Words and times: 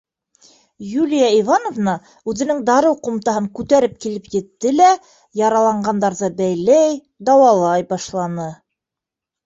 Юлия 0.93 1.27
Ивановна 1.39 1.93
үҙенең 2.33 2.63
дарыу 2.71 2.97
ҡумтаһын 3.09 3.51
күтәреп 3.61 3.95
килеп 4.07 4.33
етте 4.39 4.75
лә 4.81 4.91
яраланғандарҙы 5.45 6.35
бәйләй, 6.45 7.01
дауалай 7.31 7.91
башланы. 7.97 8.53